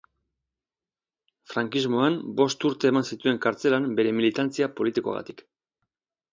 [1.51, 5.49] Frankismoan, bost urte eman zituen kartzelan bere militantzia politikoagatik.